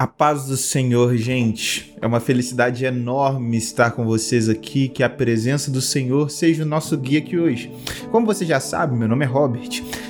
A 0.00 0.06
paz 0.06 0.46
do 0.46 0.56
Senhor, 0.56 1.14
gente. 1.14 1.94
É 2.00 2.06
uma 2.06 2.20
felicidade 2.20 2.86
enorme 2.86 3.58
estar 3.58 3.90
com 3.90 4.06
vocês 4.06 4.48
aqui. 4.48 4.88
Que 4.88 5.02
a 5.02 5.10
presença 5.10 5.70
do 5.70 5.82
Senhor 5.82 6.30
seja 6.30 6.62
o 6.62 6.66
nosso 6.66 6.96
guia 6.96 7.18
aqui 7.18 7.38
hoje. 7.38 7.70
Como 8.10 8.24
você 8.24 8.46
já 8.46 8.58
sabe, 8.60 8.96
meu 8.96 9.06
nome 9.06 9.26
é 9.26 9.28
Robert 9.28 9.68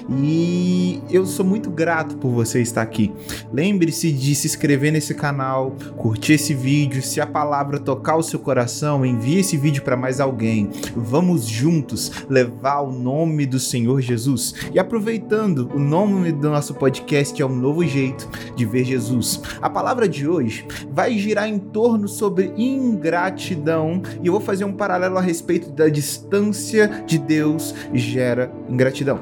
e 0.08 1.02
eu 1.10 1.26
sou 1.26 1.44
muito 1.44 1.70
grato 1.70 2.16
por 2.16 2.30
você 2.30 2.60
estar 2.60 2.82
aqui. 2.82 3.12
Lembre-se 3.52 4.12
de 4.12 4.34
se 4.34 4.46
inscrever 4.46 4.92
nesse 4.92 5.14
canal, 5.14 5.74
curtir 5.96 6.34
esse 6.34 6.54
vídeo. 6.54 7.02
Se 7.02 7.20
a 7.20 7.26
palavra 7.26 7.78
tocar 7.78 8.16
o 8.16 8.22
seu 8.22 8.38
coração, 8.38 9.04
envie 9.04 9.38
esse 9.38 9.56
vídeo 9.56 9.82
para 9.82 9.96
mais 9.96 10.20
alguém. 10.20 10.70
Vamos 10.94 11.46
juntos 11.46 12.10
levar 12.28 12.80
o 12.80 12.92
nome 12.92 13.46
do 13.46 13.58
Senhor 13.58 14.00
Jesus. 14.00 14.54
E 14.72 14.78
aproveitando, 14.78 15.70
o 15.74 15.78
nome 15.78 16.32
do 16.32 16.50
nosso 16.50 16.74
podcast 16.74 17.40
é 17.40 17.46
um 17.46 17.56
novo 17.56 17.84
jeito 17.84 18.28
de 18.56 18.64
ver 18.64 18.84
Jesus. 18.84 19.40
A 19.60 19.68
palavra 19.68 20.08
de 20.08 20.26
hoje 20.26 20.66
vai 20.90 21.18
girar 21.18 21.48
em 21.48 21.58
torno 21.58 22.08
sobre 22.08 22.52
ingratidão 22.56 24.02
e 24.22 24.26
eu 24.26 24.32
vou 24.32 24.40
fazer 24.40 24.64
um 24.64 24.72
paralelo 24.72 25.18
a 25.18 25.20
respeito 25.20 25.70
da 25.70 25.88
distância 25.88 27.04
de 27.06 27.18
Deus 27.18 27.74
gera 27.92 28.52
ingratidão. 28.68 29.20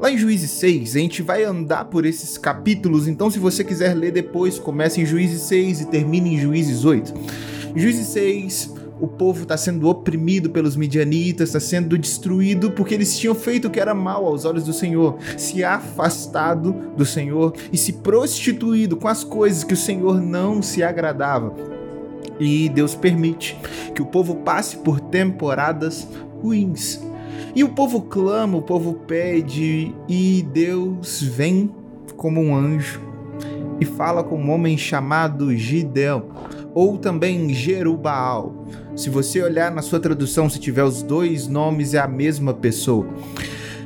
Lá 0.00 0.10
em 0.10 0.18
Juízes 0.18 0.50
6, 0.50 0.96
a 0.96 0.98
gente 0.98 1.22
vai 1.22 1.44
andar 1.44 1.84
por 1.84 2.04
esses 2.04 2.36
capítulos, 2.36 3.06
então 3.06 3.30
se 3.30 3.38
você 3.38 3.62
quiser 3.62 3.94
ler 3.94 4.10
depois, 4.10 4.58
comece 4.58 5.00
em 5.00 5.06
Juízes 5.06 5.42
6 5.42 5.82
e 5.82 5.86
termine 5.86 6.34
em 6.34 6.38
Juízes 6.38 6.84
8. 6.84 7.14
Juízes 7.76 8.08
6, 8.08 8.74
o 9.00 9.06
povo 9.06 9.44
está 9.44 9.56
sendo 9.56 9.88
oprimido 9.88 10.50
pelos 10.50 10.76
midianitas, 10.76 11.50
está 11.50 11.60
sendo 11.60 11.96
destruído 11.96 12.72
porque 12.72 12.94
eles 12.94 13.16
tinham 13.16 13.34
feito 13.34 13.68
o 13.68 13.70
que 13.70 13.78
era 13.78 13.94
mal 13.94 14.26
aos 14.26 14.44
olhos 14.44 14.64
do 14.64 14.72
Senhor, 14.72 15.16
se 15.36 15.62
afastado 15.62 16.72
do 16.96 17.06
Senhor 17.06 17.54
e 17.72 17.78
se 17.78 17.92
prostituído 17.94 18.96
com 18.96 19.06
as 19.06 19.22
coisas 19.22 19.62
que 19.62 19.74
o 19.74 19.76
Senhor 19.76 20.20
não 20.20 20.60
se 20.60 20.82
agradava. 20.82 21.54
E 22.38 22.68
Deus 22.68 22.96
permite 22.96 23.56
que 23.94 24.02
o 24.02 24.06
povo 24.06 24.36
passe 24.36 24.76
por 24.78 24.98
temporadas 25.00 26.06
ruins. 26.42 27.00
E 27.54 27.62
o 27.62 27.68
povo 27.68 28.02
clama, 28.02 28.58
o 28.58 28.62
povo 28.62 28.94
pede, 29.06 29.94
e 30.08 30.46
Deus 30.52 31.22
vem 31.22 31.70
como 32.16 32.40
um 32.40 32.54
anjo 32.54 33.00
e 33.80 33.84
fala 33.84 34.22
com 34.22 34.36
um 34.36 34.50
homem 34.50 34.78
chamado 34.78 35.54
Gideão, 35.54 36.24
ou 36.72 36.96
também 36.96 37.52
Jerubaal. 37.52 38.66
Se 38.96 39.10
você 39.10 39.42
olhar 39.42 39.70
na 39.70 39.82
sua 39.82 40.00
tradução, 40.00 40.48
se 40.48 40.58
tiver 40.58 40.84
os 40.84 41.02
dois 41.02 41.48
nomes, 41.48 41.94
é 41.94 41.98
a 41.98 42.08
mesma 42.08 42.54
pessoa. 42.54 43.06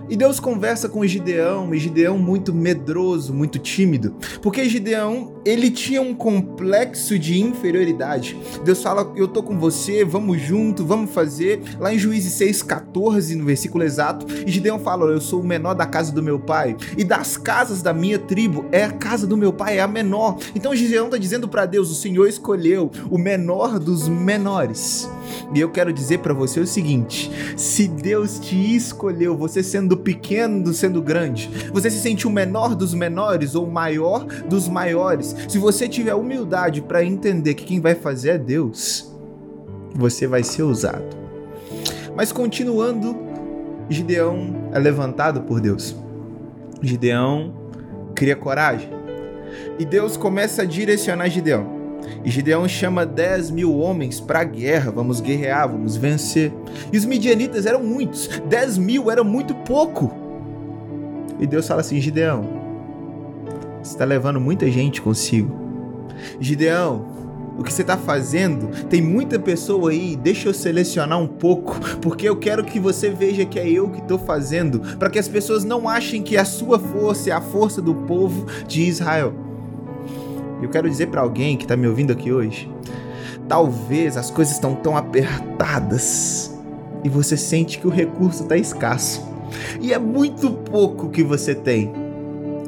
E 0.08 0.16
Deus 0.16 0.40
conversa 0.40 0.88
com 0.88 1.06
Gideão, 1.06 1.74
e 1.74 1.78
Gideão 1.78 2.18
muito 2.18 2.54
medroso, 2.54 3.34
muito 3.34 3.58
tímido, 3.58 4.14
porque 4.40 4.68
Gideão, 4.68 5.37
ele 5.44 5.70
tinha 5.70 6.00
um 6.00 6.14
complexo 6.14 7.18
de 7.18 7.40
inferioridade. 7.40 8.36
Deus 8.64 8.82
fala: 8.82 9.12
"Eu 9.16 9.28
tô 9.28 9.42
com 9.42 9.58
você, 9.58 10.04
vamos 10.04 10.40
junto, 10.40 10.84
vamos 10.84 11.10
fazer". 11.10 11.62
Lá 11.78 11.92
em 11.92 11.98
Juízes 11.98 12.34
6:14, 12.34 13.34
no 13.34 13.44
versículo 13.44 13.84
exato, 13.84 14.26
Gideão 14.46 14.78
fala: 14.78 15.10
"Eu 15.10 15.20
sou 15.20 15.40
o 15.40 15.46
menor 15.46 15.74
da 15.74 15.86
casa 15.86 16.12
do 16.12 16.22
meu 16.22 16.38
pai, 16.38 16.76
e 16.96 17.04
das 17.04 17.36
casas 17.36 17.82
da 17.82 17.92
minha 17.92 18.18
tribo 18.18 18.64
é 18.72 18.84
a 18.84 18.92
casa 18.92 19.26
do 19.26 19.36
meu 19.36 19.52
pai 19.52 19.78
é 19.78 19.80
a 19.80 19.88
menor". 19.88 20.38
Então 20.54 20.74
Gideão 20.74 21.10
tá 21.10 21.18
dizendo 21.18 21.48
para 21.48 21.66
Deus: 21.66 21.90
"O 21.90 21.94
Senhor 21.94 22.26
escolheu 22.26 22.90
o 23.10 23.18
menor 23.18 23.78
dos 23.78 24.08
menores". 24.08 25.08
E 25.54 25.60
eu 25.60 25.70
quero 25.70 25.92
dizer 25.92 26.18
para 26.18 26.34
você 26.34 26.60
o 26.60 26.66
seguinte: 26.66 27.30
se 27.56 27.86
Deus 27.86 28.38
te 28.38 28.76
escolheu, 28.76 29.36
você 29.36 29.62
sendo 29.62 29.96
pequeno 29.96 30.72
sendo 30.72 31.02
grande, 31.02 31.50
você 31.72 31.90
se 31.90 31.98
sentiu 31.98 32.30
menor 32.30 32.74
dos 32.74 32.94
menores 32.94 33.54
ou 33.54 33.66
maior 33.66 34.24
dos 34.48 34.68
maiores, 34.68 35.34
se 35.46 35.58
você 35.58 35.88
tiver 35.88 36.14
humildade 36.14 36.82
para 36.82 37.04
entender 37.04 37.54
que 37.54 37.64
quem 37.64 37.80
vai 37.80 37.94
fazer 37.94 38.30
é 38.30 38.38
Deus, 38.38 39.12
você 39.94 40.26
vai 40.26 40.42
ser 40.42 40.62
usado. 40.62 41.16
Mas 42.16 42.32
continuando, 42.32 43.16
Gideão 43.88 44.70
é 44.72 44.78
levantado 44.78 45.42
por 45.42 45.60
Deus. 45.60 45.94
Gideão 46.82 47.54
cria 48.14 48.34
coragem. 48.34 48.90
E 49.78 49.84
Deus 49.84 50.16
começa 50.16 50.62
a 50.62 50.64
direcionar 50.64 51.28
Gideão. 51.28 51.78
E 52.24 52.30
Gideão 52.30 52.66
chama 52.68 53.04
10 53.06 53.50
mil 53.50 53.76
homens 53.76 54.20
para 54.20 54.40
a 54.40 54.44
guerra, 54.44 54.90
vamos 54.90 55.20
guerrear, 55.20 55.68
vamos 55.68 55.96
vencer. 55.96 56.52
E 56.92 56.96
os 56.96 57.04
midianitas 57.04 57.66
eram 57.66 57.82
muitos, 57.82 58.28
10 58.48 58.78
mil 58.78 59.10
era 59.10 59.22
muito 59.24 59.54
pouco. 59.54 60.12
E 61.38 61.46
Deus 61.46 61.66
fala 61.66 61.80
assim: 61.80 62.00
Gideão, 62.00 62.57
você 63.82 63.92
está 63.92 64.04
levando 64.04 64.40
muita 64.40 64.70
gente 64.70 65.00
consigo. 65.00 65.54
Gideão, 66.40 67.06
o 67.58 67.64
que 67.64 67.72
você 67.72 67.82
está 67.82 67.96
fazendo, 67.96 68.68
tem 68.86 69.02
muita 69.02 69.36
pessoa 69.36 69.90
aí, 69.90 70.14
deixa 70.14 70.48
eu 70.48 70.54
selecionar 70.54 71.18
um 71.18 71.26
pouco, 71.26 71.78
porque 72.00 72.28
eu 72.28 72.36
quero 72.36 72.62
que 72.64 72.78
você 72.78 73.10
veja 73.10 73.44
que 73.44 73.58
é 73.58 73.68
eu 73.68 73.88
que 73.88 73.98
estou 73.98 74.18
fazendo, 74.18 74.78
para 74.96 75.10
que 75.10 75.18
as 75.18 75.26
pessoas 75.26 75.64
não 75.64 75.88
achem 75.88 76.22
que 76.22 76.36
a 76.36 76.44
sua 76.44 76.78
força 76.78 77.30
é 77.30 77.32
a 77.32 77.40
força 77.40 77.82
do 77.82 77.94
povo 77.94 78.46
de 78.68 78.82
Israel. 78.82 79.34
Eu 80.62 80.68
quero 80.68 80.88
dizer 80.88 81.08
para 81.08 81.20
alguém 81.20 81.56
que 81.56 81.64
está 81.64 81.76
me 81.76 81.88
ouvindo 81.88 82.12
aqui 82.12 82.32
hoje, 82.32 82.70
talvez 83.48 84.16
as 84.16 84.30
coisas 84.30 84.54
estão 84.54 84.76
tão 84.76 84.96
apertadas 84.96 86.56
e 87.02 87.08
você 87.08 87.36
sente 87.36 87.78
que 87.78 87.86
o 87.86 87.90
recurso 87.90 88.44
está 88.44 88.56
escasso. 88.56 89.26
E 89.80 89.92
é 89.92 89.98
muito 89.98 90.50
pouco 90.50 91.08
que 91.08 91.22
você 91.22 91.54
tem. 91.54 92.07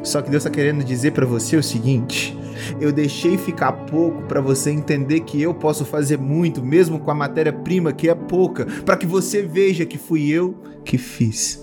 Só 0.03 0.23
que 0.23 0.31
Deus 0.31 0.43
está 0.45 0.51
querendo 0.51 0.83
dizer 0.83 1.13
para 1.13 1.27
você 1.27 1.57
o 1.57 1.63
seguinte: 1.63 2.37
eu 2.81 2.93
deixei 2.93 3.37
ficar 3.37 3.73
pouco 3.73 4.23
para 4.23 4.41
você 4.41 4.71
entender 4.71 5.21
que 5.21 5.41
eu 5.41 5.55
posso 5.55 5.85
fazer 5.85 6.19
muito, 6.19 6.63
mesmo 6.63 6.99
com 6.99 7.11
a 7.11 7.15
matéria-prima 7.15 7.93
que 7.93 8.09
é 8.09 8.15
pouca, 8.15 8.67
para 8.85 8.97
que 8.97 9.07
você 9.07 9.43
veja 9.43 9.87
que 9.87 9.99
fui 9.99 10.29
eu 10.31 10.55
que 10.85 10.99
fiz. 10.99 11.61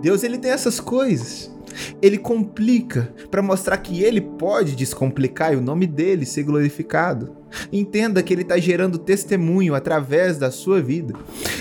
Deus 0.00 0.22
ele 0.22 0.38
tem 0.38 0.50
essas 0.50 0.80
coisas. 0.80 1.50
Ele 2.00 2.18
complica 2.18 3.12
para 3.30 3.42
mostrar 3.42 3.76
que 3.78 4.02
ele 4.02 4.20
pode 4.20 4.74
descomplicar 4.74 5.52
e 5.52 5.56
o 5.56 5.60
nome 5.60 5.86
dele 5.86 6.24
ser 6.24 6.42
glorificado. 6.42 7.36
Entenda 7.72 8.22
que 8.22 8.32
ele 8.32 8.42
está 8.42 8.58
gerando 8.58 8.98
testemunho 8.98 9.74
através 9.74 10.38
da 10.38 10.50
sua 10.50 10.80
vida. 10.80 11.14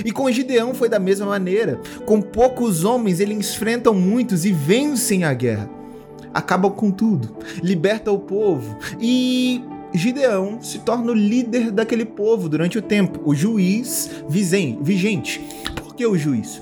E 0.04 0.12
com 0.12 0.32
Gideão 0.32 0.74
foi 0.74 0.90
da 0.90 1.00
mesma 1.00 1.26
maneira. 1.26 1.80
Com 2.06 2.22
poucos 2.22 2.84
homens, 2.84 3.20
ele 3.20 3.34
enfrenta 3.34 3.92
muitos 3.92 4.46
e 4.46 4.52
vencem 4.52 5.24
a 5.24 5.34
guerra. 5.34 5.70
Acabam 6.34 6.72
com 6.72 6.92
tudo, 6.92 7.36
liberta 7.64 8.12
o 8.12 8.20
povo 8.20 8.78
e 9.00 9.64
Gideão 9.94 10.62
se 10.62 10.80
torna 10.80 11.12
o 11.12 11.16
líder 11.16 11.72
daquele 11.72 12.06
povo 12.06 12.48
durante 12.48 12.78
o 12.78 12.82
tempo, 12.82 13.20
o 13.26 13.34
juiz 13.34 14.24
vigente. 14.30 15.42
Por 15.76 15.96
que 15.96 16.06
o 16.06 16.18
juiz? 16.18 16.62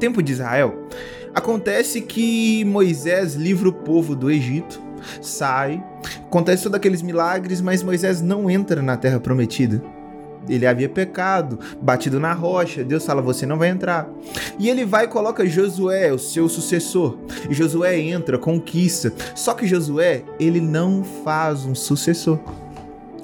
Tempo 0.00 0.22
de 0.22 0.32
Israel 0.32 0.88
Acontece 1.34 2.00
que 2.00 2.64
Moisés 2.64 3.34
livra 3.34 3.68
o 3.68 3.72
povo 3.72 4.14
do 4.14 4.30
Egito, 4.30 4.80
sai, 5.20 5.82
acontece 6.24 6.62
todos 6.62 6.76
aqueles 6.76 7.02
milagres, 7.02 7.60
mas 7.60 7.82
Moisés 7.82 8.22
não 8.22 8.48
entra 8.48 8.80
na 8.80 8.96
terra 8.96 9.18
prometida. 9.18 9.82
Ele 10.48 10.66
havia 10.66 10.88
pecado, 10.88 11.58
batido 11.80 12.20
na 12.20 12.32
rocha. 12.32 12.84
Deus 12.84 13.04
fala: 13.04 13.22
Você 13.22 13.46
não 13.46 13.58
vai 13.58 13.70
entrar. 13.70 14.08
E 14.58 14.68
ele 14.68 14.84
vai 14.84 15.06
e 15.06 15.08
coloca 15.08 15.46
Josué, 15.46 16.12
o 16.12 16.18
seu 16.18 16.48
sucessor. 16.48 17.16
E 17.48 17.54
Josué 17.54 17.98
entra, 17.98 18.38
conquista. 18.38 19.12
Só 19.34 19.54
que 19.54 19.66
Josué, 19.66 20.22
ele 20.38 20.60
não 20.60 21.02
faz 21.24 21.64
um 21.64 21.74
sucessor. 21.74 22.38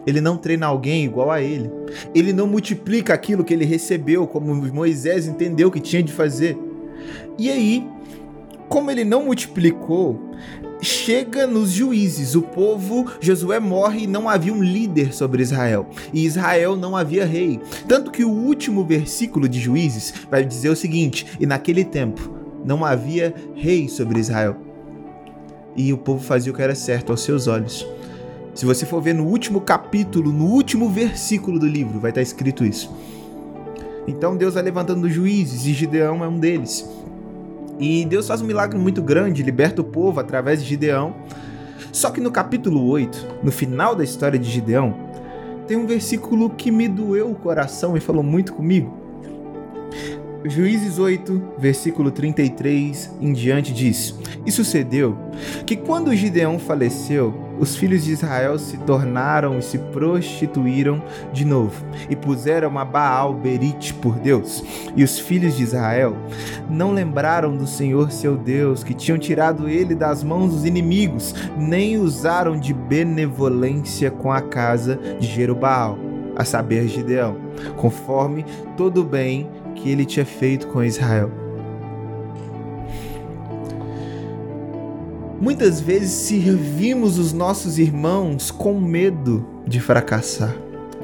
Ele 0.06 0.20
não 0.20 0.38
treina 0.38 0.66
alguém 0.66 1.04
igual 1.04 1.30
a 1.30 1.42
ele. 1.42 1.70
Ele 2.14 2.32
não 2.32 2.46
multiplica 2.46 3.12
aquilo 3.12 3.44
que 3.44 3.52
ele 3.52 3.66
recebeu, 3.66 4.26
como 4.26 4.54
Moisés 4.54 5.26
entendeu 5.26 5.70
que 5.70 5.78
tinha 5.78 6.02
de 6.02 6.12
fazer. 6.12 6.58
E 7.38 7.50
aí, 7.50 7.86
como 8.68 8.90
ele 8.90 9.04
não 9.04 9.24
multiplicou, 9.24 10.30
chega 10.82 11.46
nos 11.46 11.70
juízes. 11.70 12.34
O 12.34 12.42
povo, 12.42 13.06
Josué 13.20 13.60
morre 13.60 14.04
e 14.04 14.06
não 14.06 14.28
havia 14.28 14.52
um 14.52 14.62
líder 14.62 15.12
sobre 15.12 15.42
Israel. 15.42 15.88
E 16.12 16.24
Israel 16.24 16.76
não 16.76 16.96
havia 16.96 17.24
rei. 17.24 17.60
Tanto 17.86 18.10
que 18.10 18.24
o 18.24 18.30
último 18.30 18.84
versículo 18.84 19.48
de 19.48 19.60
Juízes 19.60 20.14
vai 20.30 20.44
dizer 20.44 20.68
o 20.68 20.76
seguinte: 20.76 21.26
E 21.38 21.46
naquele 21.46 21.84
tempo 21.84 22.30
não 22.64 22.84
havia 22.84 23.34
rei 23.54 23.88
sobre 23.88 24.20
Israel. 24.20 24.56
E 25.76 25.92
o 25.92 25.98
povo 25.98 26.22
fazia 26.22 26.52
o 26.52 26.54
que 26.54 26.62
era 26.62 26.74
certo 26.74 27.10
aos 27.10 27.22
seus 27.22 27.46
olhos. 27.46 27.86
Se 28.54 28.66
você 28.66 28.84
for 28.84 29.00
ver 29.00 29.14
no 29.14 29.24
último 29.24 29.60
capítulo, 29.60 30.32
no 30.32 30.46
último 30.46 30.88
versículo 30.88 31.58
do 31.58 31.66
livro, 31.66 32.00
vai 32.00 32.10
estar 32.10 32.20
escrito 32.20 32.64
isso. 32.64 32.92
Então 34.06 34.36
Deus 34.36 34.54
vai 34.54 34.62
levantando 34.62 35.08
juízes 35.08 35.66
e 35.66 35.72
Gideão 35.72 36.24
é 36.24 36.28
um 36.28 36.38
deles. 36.38 36.88
E 37.80 38.04
Deus 38.04 38.28
faz 38.28 38.42
um 38.42 38.44
milagre 38.44 38.78
muito 38.78 39.00
grande, 39.00 39.42
liberta 39.42 39.80
o 39.80 39.84
povo 39.84 40.20
através 40.20 40.62
de 40.62 40.68
Gideão. 40.68 41.14
Só 41.90 42.10
que 42.10 42.20
no 42.20 42.30
capítulo 42.30 42.86
8, 42.86 43.38
no 43.42 43.50
final 43.50 43.96
da 43.96 44.04
história 44.04 44.38
de 44.38 44.50
Gideão, 44.50 44.94
tem 45.66 45.78
um 45.78 45.86
versículo 45.86 46.50
que 46.50 46.70
me 46.70 46.86
doeu 46.86 47.30
o 47.30 47.34
coração 47.34 47.96
e 47.96 48.00
falou 48.00 48.22
muito 48.22 48.52
comigo. 48.52 48.94
Juízes 50.42 50.98
8, 50.98 51.42
versículo 51.58 52.10
33 52.10 53.10
em 53.20 53.32
diante 53.34 53.74
diz: 53.74 54.18
E 54.46 54.50
sucedeu 54.50 55.14
que 55.66 55.76
quando 55.76 56.14
Gideão 56.14 56.58
faleceu, 56.58 57.34
os 57.58 57.76
filhos 57.76 58.04
de 58.04 58.12
Israel 58.12 58.58
se 58.58 58.78
tornaram 58.78 59.58
e 59.58 59.62
se 59.62 59.76
prostituíram 59.76 61.02
de 61.30 61.44
novo, 61.44 61.84
e 62.08 62.16
puseram 62.16 62.78
a 62.78 62.84
Baal 62.86 63.34
Berite 63.34 63.92
por 63.92 64.14
Deus. 64.18 64.64
E 64.96 65.04
os 65.04 65.18
filhos 65.18 65.58
de 65.58 65.62
Israel 65.62 66.16
não 66.70 66.92
lembraram 66.92 67.54
do 67.54 67.66
Senhor 67.66 68.10
seu 68.10 68.34
Deus, 68.34 68.82
que 68.82 68.94
tinham 68.94 69.18
tirado 69.18 69.68
ele 69.68 69.94
das 69.94 70.24
mãos 70.24 70.54
dos 70.54 70.64
inimigos, 70.64 71.34
nem 71.58 71.98
usaram 71.98 72.58
de 72.58 72.72
benevolência 72.72 74.10
com 74.10 74.32
a 74.32 74.40
casa 74.40 74.98
de 75.20 75.26
Jerubaal, 75.26 75.98
a 76.34 76.46
saber, 76.46 76.88
Gideão, 76.88 77.36
conforme 77.76 78.46
todo 78.74 79.04
bem 79.04 79.46
que 79.82 79.90
ele 79.90 80.04
tinha 80.04 80.26
feito 80.26 80.66
com 80.68 80.82
Israel. 80.82 81.30
Muitas 85.40 85.80
vezes 85.80 86.10
servimos 86.10 87.18
os 87.18 87.32
nossos 87.32 87.78
irmãos 87.78 88.50
com 88.50 88.78
medo 88.78 89.46
de 89.66 89.80
fracassar. 89.80 90.54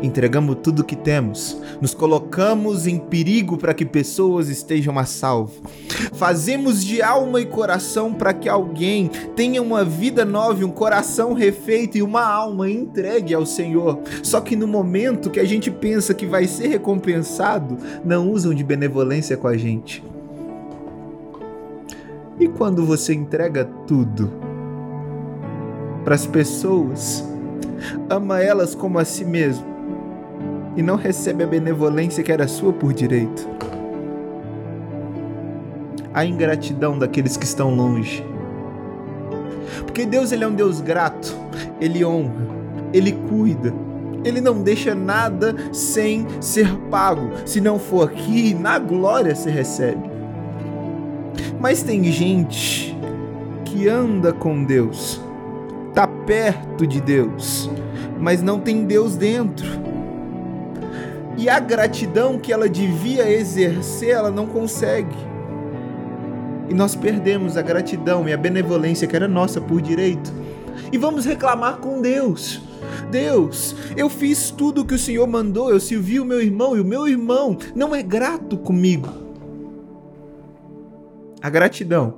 Entregamos 0.02 0.58
tudo 0.62 0.80
o 0.80 0.84
que 0.84 0.94
temos, 0.94 1.56
nos 1.80 1.94
colocamos 1.94 2.86
em 2.86 2.98
perigo 2.98 3.56
para 3.56 3.72
que 3.72 3.86
pessoas 3.86 4.50
estejam 4.50 4.98
a 4.98 5.06
salvo. 5.06 5.54
Fazemos 6.12 6.84
de 6.84 7.00
alma 7.00 7.40
e 7.40 7.46
coração 7.46 8.12
para 8.12 8.34
que 8.34 8.46
alguém 8.46 9.10
tenha 9.34 9.62
uma 9.62 9.84
vida 9.84 10.22
nova, 10.22 10.66
um 10.66 10.70
coração 10.70 11.32
refeito 11.32 11.96
e 11.96 12.02
uma 12.02 12.22
alma 12.22 12.68
entregue 12.68 13.32
ao 13.32 13.46
Senhor. 13.46 13.98
Só 14.22 14.42
que 14.42 14.54
no 14.54 14.66
momento 14.66 15.30
que 15.30 15.40
a 15.40 15.44
gente 15.44 15.70
pensa 15.70 16.12
que 16.12 16.26
vai 16.26 16.46
ser 16.46 16.68
recompensado, 16.68 17.78
não 18.04 18.30
usam 18.30 18.52
de 18.52 18.62
benevolência 18.62 19.34
com 19.34 19.48
a 19.48 19.56
gente. 19.56 20.04
E 22.38 22.46
quando 22.48 22.84
você 22.84 23.14
entrega 23.14 23.64
tudo 23.86 24.30
para 26.04 26.14
as 26.14 26.26
pessoas, 26.26 27.24
ama 28.10 28.42
elas 28.42 28.74
como 28.74 28.98
a 28.98 29.04
si 29.04 29.24
mesmo 29.24 29.75
e 30.76 30.82
não 30.82 30.96
recebe 30.96 31.42
a 31.42 31.46
benevolência 31.46 32.22
que 32.22 32.30
era 32.30 32.46
sua 32.46 32.72
por 32.72 32.92
direito? 32.92 33.48
A 36.12 36.24
ingratidão 36.24 36.98
daqueles 36.98 37.36
que 37.36 37.44
estão 37.44 37.74
longe. 37.74 38.24
Porque 39.84 40.04
Deus 40.04 40.32
ele 40.32 40.44
é 40.44 40.48
um 40.48 40.54
Deus 40.54 40.80
grato, 40.80 41.34
ele 41.80 42.04
honra, 42.04 42.46
ele 42.92 43.12
cuida, 43.12 43.72
ele 44.24 44.40
não 44.40 44.62
deixa 44.62 44.94
nada 44.94 45.54
sem 45.72 46.26
ser 46.40 46.68
pago. 46.90 47.30
Se 47.44 47.60
não 47.60 47.78
for 47.78 48.08
aqui, 48.08 48.54
na 48.54 48.78
glória 48.78 49.34
se 49.34 49.50
recebe. 49.50 50.10
Mas 51.60 51.82
tem 51.82 52.04
gente 52.04 52.96
que 53.64 53.88
anda 53.88 54.32
com 54.32 54.64
Deus, 54.64 55.20
tá 55.94 56.06
perto 56.06 56.86
de 56.86 57.00
Deus, 57.00 57.70
mas 58.18 58.42
não 58.42 58.58
tem 58.58 58.84
Deus 58.84 59.16
dentro. 59.16 59.85
E 61.36 61.48
a 61.48 61.58
gratidão 61.58 62.38
que 62.38 62.52
ela 62.52 62.68
devia 62.68 63.30
exercer, 63.30 64.10
ela 64.10 64.30
não 64.30 64.46
consegue. 64.46 65.16
E 66.68 66.74
nós 66.74 66.94
perdemos 66.94 67.56
a 67.56 67.62
gratidão 67.62 68.28
e 68.28 68.32
a 68.32 68.36
benevolência 68.36 69.06
que 69.06 69.14
era 69.14 69.28
nossa 69.28 69.60
por 69.60 69.80
direito. 69.80 70.32
E 70.92 70.98
vamos 70.98 71.24
reclamar 71.24 71.76
com 71.76 72.00
Deus. 72.00 72.60
Deus, 73.10 73.76
eu 73.96 74.08
fiz 74.08 74.50
tudo 74.50 74.80
o 74.80 74.84
que 74.84 74.94
o 74.94 74.98
Senhor 74.98 75.26
mandou, 75.26 75.70
eu 75.70 75.78
servi 75.78 76.18
o 76.18 76.24
meu 76.24 76.40
irmão 76.40 76.76
e 76.76 76.80
o 76.80 76.84
meu 76.84 77.06
irmão 77.06 77.56
não 77.74 77.94
é 77.94 78.02
grato 78.02 78.56
comigo 78.56 79.26
a 81.46 81.48
gratidão, 81.48 82.14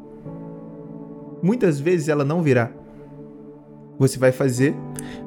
muitas 1.43 1.79
vezes 1.79 2.09
ela 2.09 2.25
não 2.25 2.43
virá. 2.43 2.71
Você 3.99 4.19
vai 4.19 4.33
fazer, 4.33 4.75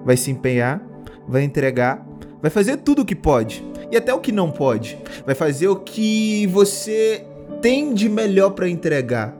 vai 0.04 0.18
se 0.18 0.32
empenhar, 0.32 0.82
vai 1.28 1.44
entregar, 1.44 2.04
vai 2.42 2.50
fazer 2.50 2.78
tudo 2.78 3.02
o 3.02 3.06
que 3.06 3.16
pode 3.16 3.64
e 3.92 3.98
até 3.98 4.14
o 4.14 4.20
que 4.20 4.32
não 4.32 4.50
pode. 4.50 4.98
Vai 5.26 5.36
fazer 5.36 5.68
o 5.68 5.76
que 5.76 6.48
você 6.48 7.26
tem 7.62 7.94
de 7.94 8.10
melhor 8.10 8.52
para 8.52 8.70
entregar. 8.70 9.36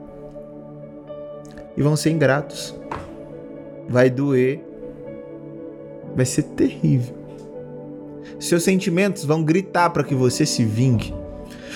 E 1.76 1.82
vão 1.82 1.96
ser 1.96 2.10
ingratos. 2.10 2.74
Vai 3.88 4.10
doer. 4.10 4.60
Vai 6.14 6.26
ser 6.26 6.42
terrível. 6.42 7.14
Seus 8.38 8.62
sentimentos 8.62 9.24
vão 9.24 9.42
gritar 9.42 9.90
para 9.90 10.04
que 10.04 10.14
você 10.14 10.44
se 10.44 10.64
vingue. 10.64 11.14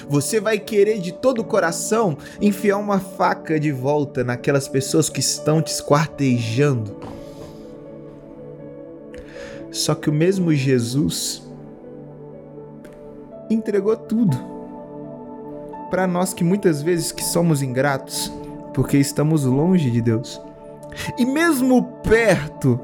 Você 0.09 0.39
vai 0.39 0.59
querer 0.59 0.99
de 0.99 1.13
todo 1.13 1.41
o 1.41 1.45
coração 1.45 2.17
enfiar 2.41 2.77
uma 2.77 3.01
faca 3.01 3.59
de 3.59 3.73
volta 3.73 4.23
naquelas 4.23 4.69
pessoas 4.69 5.09
que 5.09 5.21
estão 5.21 5.63
te 5.63 5.73
esquartejando. 5.73 6.97
Só 9.71 9.95
que 9.95 10.09
o 10.09 10.13
mesmo 10.13 10.53
Jesus 10.53 11.47
entregou 13.51 13.97
tudo 13.97 14.37
para 15.91 16.07
nós 16.07 16.35
que 16.35 16.43
muitas 16.43 16.83
vezes 16.83 17.13
que 17.13 17.23
somos 17.23 17.63
ingratos, 17.63 18.33
porque 18.75 18.99
estamos 18.99 19.45
longe 19.45 19.91
de 19.91 20.01
Deus. 20.01 20.41
E 21.19 21.25
mesmo 21.25 21.83
perto, 22.03 22.81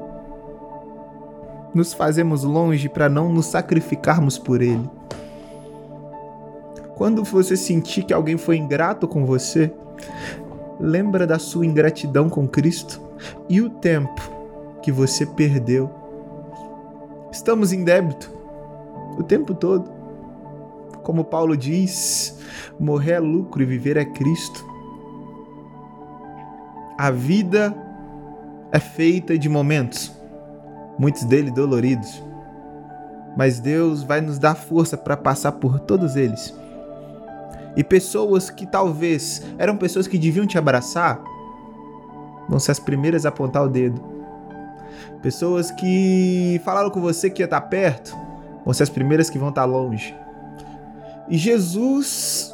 nos 1.73 1.93
fazemos 1.93 2.43
longe 2.43 2.87
para 2.87 3.09
não 3.09 3.29
nos 3.29 3.47
sacrificarmos 3.47 4.37
por 4.37 4.61
ele. 4.61 4.89
Quando 6.95 7.23
você 7.23 7.57
sentir 7.57 8.03
que 8.03 8.13
alguém 8.13 8.37
foi 8.37 8.57
ingrato 8.57 9.07
com 9.07 9.25
você, 9.25 9.73
lembra 10.79 11.25
da 11.25 11.39
sua 11.39 11.65
ingratidão 11.65 12.29
com 12.29 12.47
Cristo 12.47 13.01
e 13.49 13.61
o 13.61 13.69
tempo 13.69 14.21
que 14.81 14.91
você 14.91 15.25
perdeu. 15.25 16.02
Estamos 17.33 17.73
em 17.73 17.83
débito 17.83 18.31
o 19.17 19.23
tempo 19.23 19.55
todo. 19.55 19.91
Como 21.01 21.25
Paulo 21.25 21.57
diz, 21.57 22.39
morrer 22.79 23.13
é 23.13 23.19
lucro 23.19 23.63
e 23.63 23.65
viver 23.65 23.97
é 23.97 24.05
Cristo. 24.05 24.63
A 26.95 27.09
vida 27.09 27.75
é 28.71 28.79
feita 28.79 29.35
de 29.35 29.49
momentos, 29.49 30.11
muitos 30.99 31.23
deles 31.23 31.51
doloridos. 31.51 32.23
Mas 33.35 33.59
Deus 33.59 34.03
vai 34.03 34.21
nos 34.21 34.37
dar 34.37 34.53
força 34.53 34.95
para 34.95 35.17
passar 35.17 35.53
por 35.53 35.79
todos 35.79 36.15
eles 36.15 36.53
e 37.75 37.83
pessoas 37.83 38.51
que 38.51 38.67
talvez 38.67 39.41
eram 39.57 39.75
pessoas 39.75 40.05
que 40.05 40.19
deviam 40.19 40.45
te 40.45 40.59
abraçar 40.59 41.19
vão 42.47 42.59
ser 42.59 42.73
as 42.73 42.79
primeiras 42.79 43.25
a 43.25 43.29
apontar 43.29 43.63
o 43.63 43.69
dedo. 43.69 43.99
Pessoas 45.21 45.71
que 45.71 46.61
falaram 46.63 46.89
com 46.89 47.01
você 47.01 47.29
que 47.29 47.41
ia 47.41 47.45
estar 47.45 47.61
perto 47.61 48.15
vão 48.63 48.73
ser 48.73 48.83
as 48.83 48.89
primeiras 48.89 49.29
que 49.29 49.37
vão 49.37 49.49
estar 49.49 49.65
longe. 49.65 50.15
E 51.29 51.37
Jesus, 51.37 52.53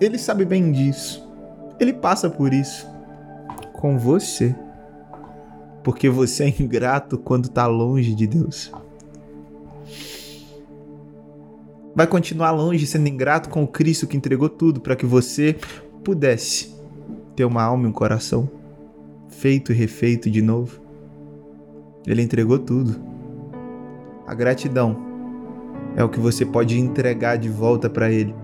ele 0.00 0.18
sabe 0.18 0.44
bem 0.44 0.70
disso. 0.72 1.26
Ele 1.78 1.92
passa 1.92 2.30
por 2.30 2.52
isso 2.52 2.88
com 3.72 3.98
você. 3.98 4.54
Porque 5.82 6.08
você 6.08 6.44
é 6.44 6.48
ingrato 6.62 7.18
quando 7.18 7.46
está 7.46 7.66
longe 7.66 8.14
de 8.14 8.26
Deus 8.26 8.72
vai 11.94 12.06
continuar 12.06 12.50
longe 12.50 12.86
sendo 12.86 13.08
ingrato 13.08 13.48
com 13.48 13.62
o 13.62 13.68
Cristo 13.68 14.06
que 14.06 14.16
entregou 14.16 14.48
tudo 14.48 14.80
para 14.80 14.96
que 14.96 15.06
você 15.06 15.56
pudesse 16.02 16.74
ter 17.36 17.44
uma 17.44 17.62
alma 17.62 17.84
e 17.84 17.86
um 17.86 17.92
coração 17.92 18.50
feito 19.28 19.72
e 19.72 19.74
refeito 19.74 20.28
de 20.30 20.42
novo. 20.42 20.83
Ele 22.06 22.22
entregou 22.22 22.58
tudo. 22.58 23.00
A 24.26 24.34
gratidão 24.34 24.96
é 25.96 26.02
o 26.02 26.08
que 26.08 26.18
você 26.18 26.44
pode 26.44 26.78
entregar 26.78 27.36
de 27.36 27.48
volta 27.48 27.88
para 27.88 28.10
Ele. 28.10 28.34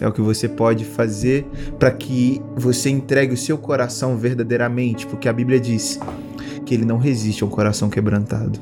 É 0.00 0.06
o 0.06 0.12
que 0.12 0.20
você 0.20 0.48
pode 0.48 0.84
fazer 0.84 1.44
para 1.78 1.90
que 1.90 2.40
você 2.56 2.88
entregue 2.88 3.34
o 3.34 3.36
seu 3.36 3.58
coração 3.58 4.16
verdadeiramente, 4.16 5.06
porque 5.06 5.28
a 5.28 5.32
Bíblia 5.32 5.58
diz 5.58 5.98
que 6.64 6.74
Ele 6.74 6.84
não 6.84 6.98
resiste 6.98 7.42
a 7.42 7.46
um 7.46 7.50
coração 7.50 7.90
quebrantado 7.90 8.60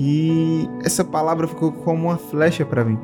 que 0.00 0.66
essa 0.82 1.04
palavra 1.04 1.46
ficou 1.46 1.70
como 1.70 2.08
uma 2.08 2.16
flecha 2.16 2.64
para 2.64 2.82
mim. 2.82 2.98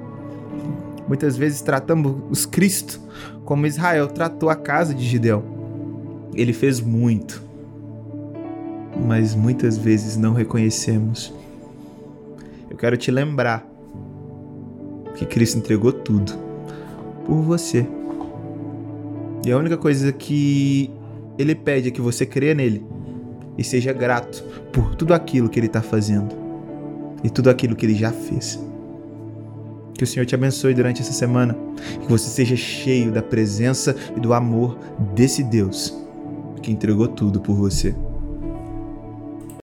Muitas 1.07 1.37
vezes 1.37 1.61
tratamos 1.61 2.17
os 2.31 2.47
Cristo 2.47 2.99
como 3.45 3.67
Israel 3.67 4.09
tratou 4.09 4.49
a 4.49 4.57
casa 4.57 4.95
de 4.95 5.05
Gideão. 5.05 5.45
Ele 6.35 6.55
fez 6.55 6.81
muito, 6.81 7.43
mas 9.05 9.35
muitas 9.35 9.77
vezes 9.77 10.17
não 10.17 10.33
reconhecemos. 10.33 11.33
Eu 12.71 12.77
quero 12.77 12.97
te 12.97 13.11
lembrar 13.11 13.67
que 15.15 15.25
Cristo 15.25 15.59
entregou 15.59 15.93
tudo 15.93 16.33
por 17.25 17.41
você. 17.43 17.87
E 19.45 19.51
a 19.51 19.57
única 19.57 19.77
coisa 19.77 20.13
que 20.13 20.91
ele 21.39 21.55
pede 21.55 21.89
é 21.89 21.91
que 21.91 22.01
você 22.01 22.27
creia 22.27 22.55
nele 22.55 22.85
e 23.57 23.65
seja 23.65 23.93
grato 23.93 24.43
por 24.73 24.95
tudo 24.95 25.15
aquilo 25.15 25.49
que 25.49 25.59
ele 25.59 25.67
está 25.67 25.81
fazendo 25.83 26.35
e 27.23 27.31
tudo 27.31 27.49
aquilo 27.49 27.75
que 27.75 27.87
ele 27.87 27.95
já 27.95 28.13
fez. 28.13 28.61
Que 29.95 30.05
o 30.05 30.07
Senhor 30.07 30.27
te 30.27 30.35
abençoe 30.35 30.75
durante 30.75 31.01
essa 31.01 31.13
semana. 31.13 31.57
Que 32.03 32.09
você 32.09 32.29
seja 32.29 32.55
cheio 32.55 33.11
da 33.11 33.23
presença 33.23 33.97
e 34.15 34.21
do 34.21 34.35
amor 34.35 34.79
desse 35.15 35.43
Deus 35.43 35.95
que 36.63 36.71
entregou 36.71 37.09
tudo 37.09 37.41
por 37.41 37.55
você. 37.55 37.95